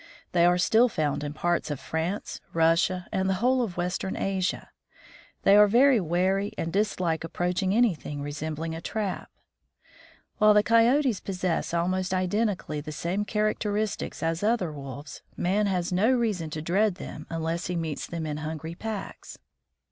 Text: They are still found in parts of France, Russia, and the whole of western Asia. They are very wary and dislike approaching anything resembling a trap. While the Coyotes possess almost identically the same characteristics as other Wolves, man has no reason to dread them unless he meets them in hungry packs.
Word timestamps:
They 0.31 0.45
are 0.45 0.57
still 0.57 0.89
found 0.89 1.23
in 1.23 1.31
parts 1.33 1.69
of 1.69 1.79
France, 1.79 2.41
Russia, 2.53 3.05
and 3.11 3.29
the 3.29 3.35
whole 3.35 3.61
of 3.61 3.77
western 3.77 4.15
Asia. 4.17 4.71
They 5.43 5.55
are 5.55 5.67
very 5.67 5.99
wary 5.99 6.53
and 6.57 6.73
dislike 6.73 7.23
approaching 7.23 7.71
anything 7.75 8.19
resembling 8.23 8.73
a 8.73 8.81
trap. 8.81 9.29
While 10.39 10.55
the 10.55 10.63
Coyotes 10.63 11.19
possess 11.19 11.71
almost 11.71 12.15
identically 12.15 12.81
the 12.81 12.91
same 12.91 13.25
characteristics 13.25 14.23
as 14.23 14.41
other 14.41 14.71
Wolves, 14.71 15.21
man 15.37 15.67
has 15.67 15.93
no 15.93 16.09
reason 16.11 16.49
to 16.49 16.63
dread 16.63 16.95
them 16.95 17.27
unless 17.29 17.67
he 17.67 17.75
meets 17.75 18.07
them 18.07 18.25
in 18.25 18.37
hungry 18.37 18.73
packs. 18.73 19.37